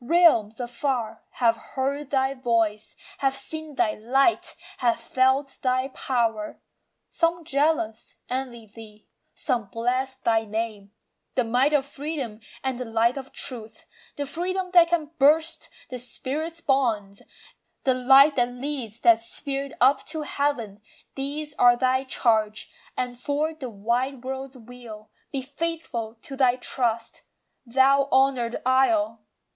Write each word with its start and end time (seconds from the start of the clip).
Realms 0.03 0.59
afar 0.59 1.21
Have 1.33 1.55
heard 1.75 2.09
thy 2.09 2.33
voice, 2.33 2.95
have 3.19 3.35
seen 3.35 3.75
thy 3.75 3.93
light, 3.93 4.55
have 4.79 4.99
felt 4.99 5.59
thy 5.61 5.89
power. 5.89 6.59
Some, 7.07 7.45
jealous, 7.45 8.15
envy 8.27 8.65
thee; 8.65 9.05
some 9.35 9.65
bless 9.65 10.15
thy 10.15 10.43
name, 10.43 10.91
The 11.35 11.43
might 11.43 11.71
of 11.71 11.85
freedom, 11.85 12.39
and 12.63 12.79
the 12.79 12.85
light 12.85 13.15
of 13.15 13.31
truth, 13.31 13.85
The 14.15 14.25
freedom 14.25 14.71
that 14.73 14.87
can 14.87 15.11
burst 15.19 15.69
the 15.89 15.99
spirit's 15.99 16.61
bonds, 16.61 17.21
The 17.83 17.93
light 17.93 18.35
that 18.37 18.49
leads 18.49 19.01
that 19.01 19.21
spirit 19.21 19.73
up 19.79 20.03
to 20.07 20.23
heaven, 20.23 20.81
These 21.13 21.53
are 21.59 21.77
thy 21.77 22.05
charge, 22.05 22.71
and 22.97 23.19
for 23.19 23.53
the 23.53 23.69
wide 23.69 24.23
world's 24.23 24.57
weal, 24.57 25.11
Be 25.31 25.43
faithful 25.43 26.15
to 26.23 26.35
thy 26.35 26.55
trust, 26.55 27.21
thou 27.67 28.09
honour'd 28.11 28.59
Isle! 28.65 29.19